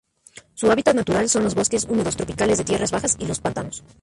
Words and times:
Su 0.55 0.71
hábitat 0.71 0.95
natural 0.95 1.29
son 1.29 1.43
los 1.43 1.53
bosques 1.53 1.85
húmedos 1.87 2.15
tropicales 2.17 2.57
de 2.57 2.63
tierras 2.63 2.89
bajas 2.89 3.15
y 3.19 3.27
los 3.27 3.39
pantanos. 3.39 3.83